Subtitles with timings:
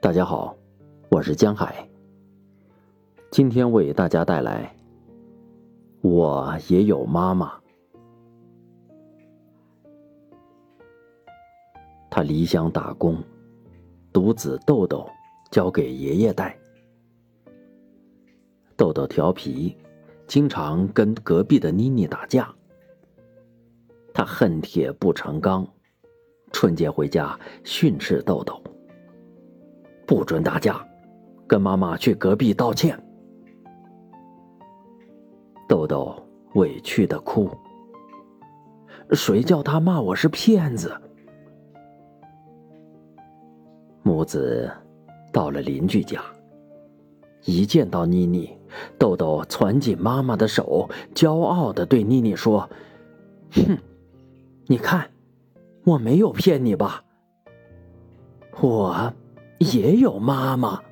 [0.00, 0.56] 大家好，
[1.10, 1.84] 我是江海。
[3.32, 4.72] 今天为大家带来
[6.08, 7.52] 《我也有妈妈》。
[12.08, 13.20] 他离乡打工，
[14.12, 15.04] 独子豆豆
[15.50, 16.56] 交给爷爷带。
[18.76, 19.76] 豆豆调皮，
[20.28, 22.54] 经常跟隔壁的妮妮打架。
[24.14, 25.66] 他恨铁不成钢，
[26.52, 28.62] 春节回家训斥豆豆。
[30.08, 30.82] 不准打架，
[31.46, 32.98] 跟妈妈去隔壁道歉。
[35.68, 36.16] 豆豆
[36.54, 37.50] 委屈的哭。
[39.12, 40.90] 谁叫他骂我是骗子？
[44.02, 44.70] 母子
[45.30, 46.22] 到了邻居家，
[47.44, 48.56] 一见到妮妮，
[48.98, 52.66] 豆豆攥紧妈妈的手，骄傲的对妮妮说
[53.52, 53.76] ：“哼，
[54.68, 55.10] 你看，
[55.84, 57.04] 我没有骗你吧？
[58.62, 59.12] 我。”
[59.58, 60.87] 也有妈妈。